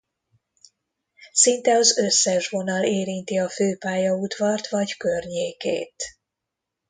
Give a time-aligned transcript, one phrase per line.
[1.31, 6.03] Szinte az összes vonal érinti a főpályaudvart vagy környékét.